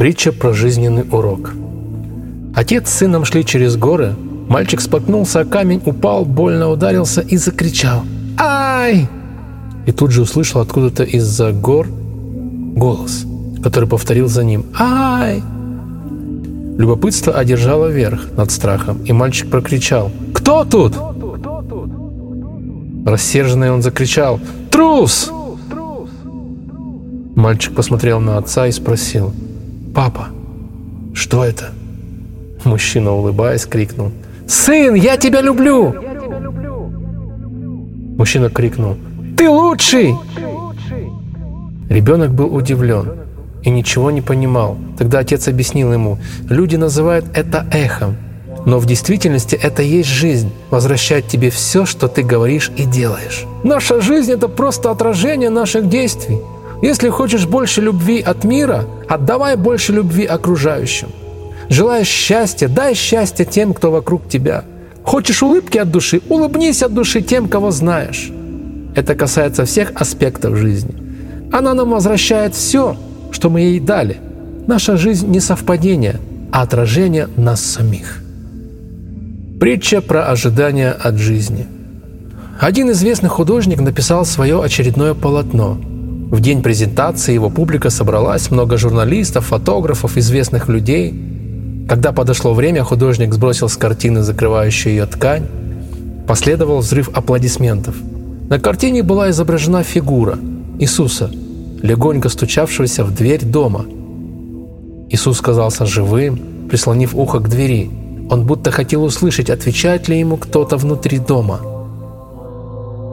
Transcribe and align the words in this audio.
Притча 0.00 0.32
про 0.32 0.54
жизненный 0.54 1.04
урок. 1.12 1.52
Отец 2.54 2.88
с 2.88 2.94
сыном 2.94 3.26
шли 3.26 3.44
через 3.44 3.76
горы. 3.76 4.14
Мальчик 4.48 4.80
споткнулся 4.80 5.40
о 5.40 5.44
камень, 5.44 5.82
упал, 5.84 6.24
больно 6.24 6.70
ударился 6.70 7.20
и 7.20 7.36
закричал. 7.36 8.00
«Ай!» 8.38 9.10
И 9.84 9.92
тут 9.92 10.10
же 10.10 10.22
услышал 10.22 10.62
откуда-то 10.62 11.02
из-за 11.02 11.52
гор 11.52 11.86
голос, 11.86 13.26
который 13.62 13.86
повторил 13.86 14.26
за 14.26 14.42
ним 14.42 14.64
«Ай!». 14.78 15.42
Любопытство 16.78 17.34
одержало 17.34 17.88
верх 17.88 18.32
над 18.38 18.50
страхом, 18.50 19.04
и 19.04 19.12
мальчик 19.12 19.50
прокричал 19.50 20.10
«Кто 20.32 20.64
тут?». 20.64 20.94
Рассерженный 23.04 23.70
он 23.70 23.82
закричал 23.82 24.40
«Трус!». 24.70 25.30
Мальчик 27.34 27.74
посмотрел 27.74 28.18
на 28.20 28.38
отца 28.38 28.66
и 28.66 28.72
спросил 28.72 29.34
«Папа, 29.94 30.28
что 31.14 31.44
это?» 31.44 31.72
Мужчина, 32.64 33.12
улыбаясь, 33.12 33.64
крикнул 33.64 34.12
«Сын, 34.46 34.94
я 34.94 35.16
тебя 35.16 35.40
люблю!» 35.40 35.94
Мужчина 38.16 38.50
крикнул 38.50 38.96
«Ты 39.36 39.48
лучший!» 39.48 40.14
Ребенок 41.88 42.32
был 42.32 42.54
удивлен 42.54 43.12
и 43.62 43.70
ничего 43.70 44.10
не 44.10 44.20
понимал. 44.20 44.76
Тогда 44.98 45.20
отец 45.20 45.48
объяснил 45.48 45.92
ему, 45.92 46.18
люди 46.48 46.76
называют 46.76 47.26
это 47.34 47.66
эхом, 47.72 48.16
но 48.66 48.78
в 48.78 48.86
действительности 48.86 49.58
это 49.60 49.82
есть 49.82 50.08
жизнь, 50.08 50.52
возвращать 50.70 51.26
тебе 51.26 51.50
все, 51.50 51.86
что 51.86 52.08
ты 52.08 52.22
говоришь 52.22 52.70
и 52.76 52.84
делаешь. 52.84 53.44
Наша 53.64 54.00
жизнь– 54.00 54.32
это 54.32 54.48
просто 54.48 54.90
отражение 54.90 55.50
наших 55.50 55.88
действий. 55.88 56.38
Если 56.82 57.10
хочешь 57.10 57.46
больше 57.46 57.82
любви 57.82 58.20
от 58.20 58.44
мира, 58.44 58.86
отдавай 59.08 59.56
больше 59.56 59.92
любви 59.92 60.24
окружающим. 60.24 61.08
Желаешь 61.68 62.08
счастья, 62.08 62.68
дай 62.68 62.94
счастье 62.94 63.44
тем, 63.44 63.74
кто 63.74 63.90
вокруг 63.90 64.28
тебя. 64.28 64.64
Хочешь 65.02 65.42
улыбки 65.42 65.76
от 65.78 65.90
души, 65.90 66.20
улыбнись 66.28 66.82
от 66.82 66.94
души 66.94 67.20
тем, 67.20 67.48
кого 67.48 67.70
знаешь. 67.70 68.30
Это 68.94 69.14
касается 69.14 69.66
всех 69.66 69.92
аспектов 69.94 70.56
жизни. 70.56 70.94
Она 71.52 71.74
нам 71.74 71.90
возвращает 71.90 72.54
все, 72.54 72.96
что 73.30 73.50
мы 73.50 73.60
ей 73.60 73.80
дали. 73.80 74.18
Наша 74.66 74.96
жизнь 74.96 75.28
не 75.28 75.40
совпадение, 75.40 76.16
а 76.50 76.62
отражение 76.62 77.28
нас 77.36 77.60
самих. 77.60 78.22
Притча 79.60 80.00
про 80.00 80.30
ожидания 80.30 80.90
от 80.90 81.16
жизни. 81.16 81.66
Один 82.58 82.90
известный 82.90 83.28
художник 83.28 83.80
написал 83.80 84.24
свое 84.24 84.62
очередное 84.62 85.12
полотно– 85.12 85.78
в 86.30 86.40
день 86.40 86.62
презентации 86.62 87.34
его 87.34 87.50
публика 87.50 87.90
собралась, 87.90 88.52
много 88.52 88.76
журналистов, 88.76 89.46
фотографов, 89.46 90.16
известных 90.16 90.68
людей. 90.68 91.12
Когда 91.88 92.12
подошло 92.12 92.54
время, 92.54 92.84
художник 92.84 93.34
сбросил 93.34 93.68
с 93.68 93.76
картины 93.76 94.22
закрывающую 94.22 94.92
ее 94.92 95.06
ткань. 95.06 95.48
Последовал 96.28 96.78
взрыв 96.78 97.10
аплодисментов. 97.12 97.96
На 98.48 98.60
картине 98.60 99.02
была 99.02 99.30
изображена 99.30 99.82
фигура 99.82 100.38
Иисуса, 100.78 101.32
легонько 101.82 102.28
стучавшегося 102.28 103.02
в 103.02 103.12
дверь 103.12 103.44
дома. 103.44 103.84
Иисус 105.10 105.40
казался 105.40 105.84
живым, 105.84 106.68
прислонив 106.70 107.16
ухо 107.16 107.40
к 107.40 107.48
двери. 107.48 107.90
Он 108.30 108.46
будто 108.46 108.70
хотел 108.70 109.02
услышать, 109.02 109.50
отвечает 109.50 110.06
ли 110.06 110.20
ему 110.20 110.36
кто-то 110.36 110.76
внутри 110.76 111.18
дома. 111.18 111.58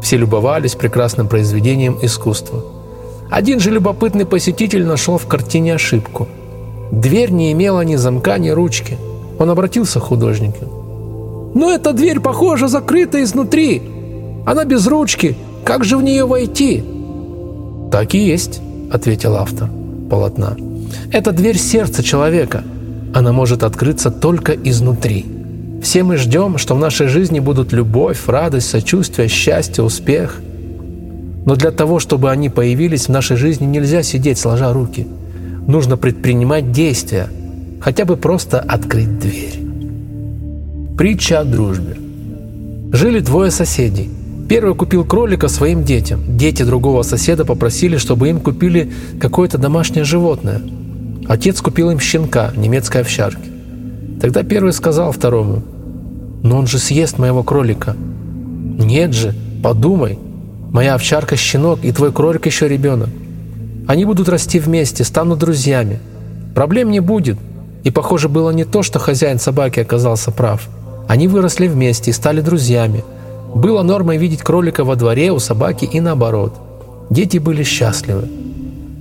Все 0.00 0.16
любовались 0.16 0.76
прекрасным 0.76 1.26
произведением 1.26 1.98
искусства– 2.00 2.62
один 3.30 3.60
же 3.60 3.70
любопытный 3.70 4.26
посетитель 4.26 4.84
нашел 4.84 5.16
в 5.16 5.26
картине 5.26 5.74
ошибку. 5.74 6.28
Дверь 6.90 7.30
не 7.30 7.52
имела 7.52 7.82
ни 7.82 7.94
замка, 7.94 8.38
ни 8.38 8.50
ручки. 8.50 8.98
Он 9.38 9.50
обратился 9.50 10.00
к 10.00 10.04
художнику. 10.04 11.52
«Но 11.54 11.70
эта 11.70 11.92
дверь, 11.92 12.20
похоже, 12.20 12.68
закрыта 12.68 13.22
изнутри. 13.22 13.82
Она 14.46 14.64
без 14.64 14.86
ручки. 14.86 15.36
Как 15.64 15.84
же 15.84 15.96
в 15.96 16.02
нее 16.02 16.26
войти?» 16.26 16.82
«Так 17.92 18.14
и 18.14 18.18
есть»,— 18.18 18.60
ответил 18.92 19.36
автор 19.36 19.68
полотна. 20.10 20.56
«Это 21.12 21.32
дверь 21.32 21.58
сердца 21.58 22.02
человека. 22.02 22.64
Она 23.14 23.32
может 23.32 23.62
открыться 23.62 24.10
только 24.10 24.52
изнутри. 24.52 25.24
Все 25.82 26.02
мы 26.02 26.16
ждем, 26.16 26.58
что 26.58 26.74
в 26.74 26.78
нашей 26.78 27.06
жизни 27.06 27.40
будут 27.40 27.72
любовь, 27.72 28.26
радость, 28.26 28.68
сочувствие, 28.68 29.28
счастье, 29.28 29.82
успех— 29.84 30.40
но 31.46 31.56
для 31.56 31.70
того, 31.70 31.98
чтобы 31.98 32.30
они 32.30 32.48
появились 32.48 33.06
в 33.06 33.10
нашей 33.10 33.36
жизни, 33.36 33.64
нельзя 33.64 34.02
сидеть 34.02 34.38
сложа 34.38 34.72
руки. 34.72 35.06
Нужно 35.66 35.96
предпринимать 35.96 36.72
действия, 36.72 37.28
хотя 37.80 38.04
бы 38.04 38.16
просто 38.16 38.60
открыть 38.60 39.18
дверь. 39.18 39.60
Притча 40.96 41.40
о 41.40 41.44
дружбе. 41.44 41.96
Жили 42.92 43.20
двое 43.20 43.50
соседей. 43.50 44.10
Первый 44.48 44.74
купил 44.74 45.04
кролика 45.04 45.48
своим 45.48 45.84
детям. 45.84 46.36
Дети 46.36 46.64
другого 46.64 47.02
соседа 47.02 47.44
попросили, 47.44 47.96
чтобы 47.96 48.28
им 48.28 48.40
купили 48.40 48.92
какое-то 49.20 49.58
домашнее 49.58 50.04
животное. 50.04 50.60
Отец 51.28 51.60
купил 51.60 51.90
им 51.90 52.00
щенка 52.00 52.52
немецкой 52.56 53.02
овчарки. 53.02 53.48
Тогда 54.20 54.42
первый 54.42 54.72
сказал 54.72 55.12
второму, 55.12 55.62
«Но 56.42 56.58
он 56.58 56.66
же 56.66 56.78
съест 56.78 57.18
моего 57.18 57.42
кролика». 57.42 57.96
«Нет 58.78 59.14
же, 59.14 59.34
подумай, 59.62 60.18
Моя 60.70 60.94
овчарка– 60.94 61.36
щенок, 61.36 61.80
и 61.82 61.92
твой 61.92 62.12
кролик 62.12 62.46
еще 62.46 62.68
ребенок. 62.68 63.08
Они 63.88 64.04
будут 64.04 64.28
расти 64.28 64.60
вместе, 64.60 65.02
станут 65.02 65.40
друзьями. 65.40 65.98
Проблем 66.54 66.90
не 66.90 67.00
будет. 67.00 67.38
И 67.82 67.90
похоже 67.90 68.28
было 68.28 68.50
не 68.50 68.64
то, 68.64 68.82
что 68.82 68.98
хозяин 68.98 69.40
собаки 69.40 69.80
оказался 69.80 70.30
прав. 70.30 70.68
Они 71.08 71.26
выросли 71.26 71.66
вместе 71.66 72.10
и 72.10 72.14
стали 72.14 72.40
друзьями. 72.40 73.02
Было 73.52 73.82
нормой 73.82 74.16
видеть 74.16 74.42
кролика 74.42 74.84
во 74.84 74.94
дворе 74.94 75.32
у 75.32 75.40
собаки 75.40 75.86
и 75.86 75.98
наоборот. 75.98 76.54
Дети 77.10 77.38
были 77.38 77.64
счастливы. 77.64 78.28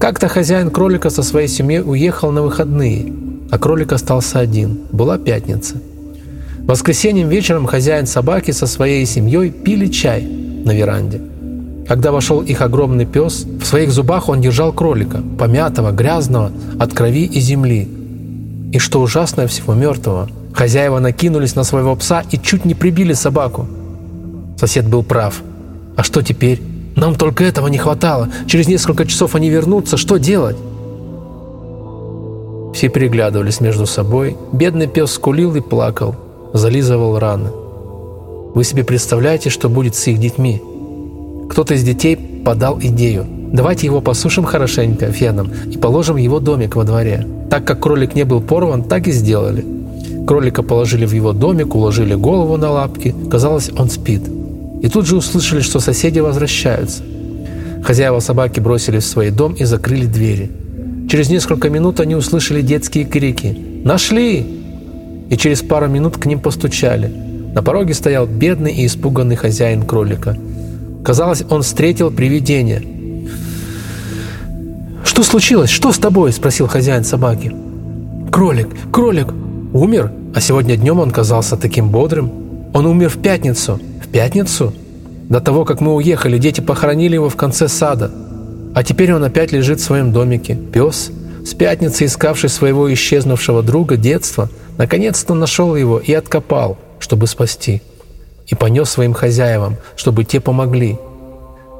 Как-то 0.00 0.26
хозяин 0.26 0.70
кролика 0.70 1.10
со 1.10 1.22
своей 1.22 1.46
семьей 1.46 1.82
уехал 1.82 2.32
на 2.32 2.42
выходные, 2.42 3.12
а 3.52 3.58
кролик 3.58 3.92
остался 3.92 4.40
один. 4.40 4.80
Была 4.90 5.16
пятница. 5.16 5.76
Воскресеньем 6.64 7.28
вечером 7.28 7.66
хозяин 7.66 8.06
собаки 8.06 8.50
со 8.50 8.66
своей 8.66 9.06
семьей 9.06 9.50
пили 9.50 9.86
чай 9.86 10.22
на 10.22 10.72
веранде. 10.72 11.20
Когда 11.92 12.10
вошел 12.10 12.40
их 12.40 12.62
огромный 12.62 13.04
пес, 13.04 13.44
в 13.44 13.66
своих 13.66 13.92
зубах 13.92 14.30
он 14.30 14.40
держал 14.40 14.72
кролика, 14.72 15.20
помятого, 15.38 15.90
грязного, 15.90 16.50
от 16.78 16.94
крови 16.94 17.26
и 17.26 17.38
земли. 17.38 17.86
И 18.72 18.78
что 18.78 19.02
ужасное 19.02 19.46
всего, 19.46 19.74
мертвого. 19.74 20.30
Хозяева 20.54 21.00
накинулись 21.00 21.54
на 21.54 21.64
своего 21.64 21.94
пса 21.94 22.24
и 22.30 22.38
чуть 22.38 22.64
не 22.64 22.72
прибили 22.74 23.12
собаку. 23.12 23.66
Сосед 24.56 24.88
был 24.88 25.02
прав. 25.02 25.42
А 25.94 26.02
что 26.02 26.22
теперь? 26.22 26.62
Нам 26.96 27.14
только 27.14 27.44
этого 27.44 27.66
не 27.68 27.76
хватало. 27.76 28.30
Через 28.46 28.68
несколько 28.68 29.04
часов 29.04 29.34
они 29.34 29.50
вернутся. 29.50 29.98
Что 29.98 30.16
делать? 30.16 30.56
Все 32.72 32.88
переглядывались 32.88 33.60
между 33.60 33.84
собой. 33.84 34.38
Бедный 34.50 34.86
пес 34.86 35.10
скулил 35.10 35.54
и 35.56 35.60
плакал, 35.60 36.16
зализывал 36.54 37.18
раны. 37.18 37.50
Вы 38.54 38.64
себе 38.64 38.82
представляете, 38.82 39.50
что 39.50 39.68
будет 39.68 39.94
с 39.94 40.06
их 40.06 40.18
детьми? 40.18 40.62
Кто-то 41.52 41.74
из 41.74 41.84
детей 41.84 42.16
подал 42.16 42.80
идею. 42.80 43.26
Давайте 43.52 43.86
его 43.86 44.00
посушим 44.00 44.44
хорошенько 44.44 45.12
феном 45.12 45.50
и 45.70 45.76
положим 45.76 46.16
его 46.16 46.40
домик 46.40 46.76
во 46.76 46.84
дворе. 46.84 47.26
Так 47.50 47.66
как 47.66 47.78
кролик 47.78 48.14
не 48.14 48.24
был 48.24 48.40
порван, 48.40 48.84
так 48.84 49.06
и 49.06 49.12
сделали. 49.12 49.62
Кролика 50.26 50.62
положили 50.62 51.04
в 51.04 51.12
его 51.12 51.34
домик, 51.34 51.74
уложили 51.74 52.14
голову 52.14 52.56
на 52.56 52.70
лапки. 52.70 53.14
Казалось, 53.30 53.70
он 53.76 53.90
спит. 53.90 54.22
И 54.80 54.88
тут 54.88 55.06
же 55.06 55.14
услышали, 55.14 55.60
что 55.60 55.78
соседи 55.78 56.20
возвращаются. 56.20 57.02
Хозяева 57.84 58.20
собаки 58.20 58.58
бросили 58.58 59.00
в 59.00 59.04
свой 59.04 59.28
дом 59.28 59.52
и 59.52 59.64
закрыли 59.64 60.06
двери. 60.06 60.50
Через 61.10 61.28
несколько 61.28 61.68
минут 61.68 62.00
они 62.00 62.14
услышали 62.14 62.62
детские 62.62 63.04
крики 63.04 63.54
«Нашли!» 63.84 64.46
И 65.28 65.36
через 65.36 65.60
пару 65.60 65.86
минут 65.86 66.16
к 66.16 66.24
ним 66.24 66.40
постучали. 66.40 67.12
На 67.54 67.62
пороге 67.62 67.92
стоял 67.92 68.26
бедный 68.26 68.72
и 68.72 68.86
испуганный 68.86 69.36
хозяин 69.36 69.82
кролика– 69.82 70.34
Казалось, 71.04 71.42
он 71.50 71.62
встретил 71.62 72.10
привидение. 72.10 72.82
«Что 75.04 75.24
случилось? 75.24 75.70
Что 75.70 75.92
с 75.92 75.98
тобой?»– 75.98 76.32
спросил 76.32 76.68
хозяин 76.68 77.04
собаки. 77.04 77.52
«Кролик! 78.30 78.68
Кролик! 78.92 79.28
Умер? 79.72 80.12
А 80.34 80.40
сегодня 80.40 80.76
днем 80.76 81.00
он 81.00 81.10
казался 81.10 81.56
таким 81.56 81.90
бодрым. 81.90 82.30
Он 82.72 82.86
умер 82.86 83.10
в 83.10 83.18
пятницу. 83.18 83.80
В 84.02 84.08
пятницу? 84.08 84.72
До 85.28 85.40
того, 85.40 85.64
как 85.64 85.80
мы 85.80 85.94
уехали, 85.94 86.38
дети 86.38 86.60
похоронили 86.60 87.14
его 87.14 87.28
в 87.28 87.36
конце 87.36 87.68
сада. 87.68 88.10
А 88.74 88.84
теперь 88.84 89.12
он 89.12 89.24
опять 89.24 89.52
лежит 89.52 89.80
в 89.80 89.84
своем 89.84 90.12
домике. 90.12 90.54
Пес, 90.54 91.10
с 91.44 91.52
пятницы 91.54 92.04
искавший 92.04 92.48
своего 92.48 92.92
исчезнувшего 92.92 93.62
друга 93.62 93.96
детства, 93.96 94.48
наконец-то 94.78 95.34
нашел 95.34 95.74
его 95.74 95.98
и 95.98 96.12
откопал, 96.12 96.78
чтобы 97.00 97.26
спасти» 97.26 97.82
и 98.52 98.54
понес 98.54 98.90
своим 98.90 99.14
хозяевам, 99.14 99.76
чтобы 99.96 100.24
те 100.24 100.38
помогли. 100.38 100.98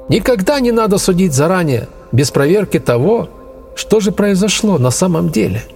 Никогда 0.09 0.59
не 0.59 0.73
надо 0.73 0.99
судить 0.99 1.33
заранее, 1.33 1.87
без 2.11 2.31
проверки 2.31 2.81
того, 2.81 3.29
что 3.77 4.01
же 4.01 4.11
произошло 4.11 4.79
на 4.79 4.91
самом 4.91 5.31
деле– 5.31 5.63